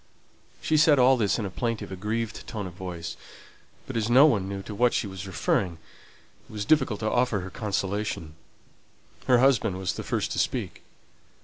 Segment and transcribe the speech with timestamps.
[0.63, 3.15] She said all this in a plaintive, aggrieved tone of voice;
[3.85, 5.73] but as no one knew to what she was referring,
[6.49, 8.33] it was difficult to offer her consolation.
[9.27, 10.81] Her husband was the first to speak.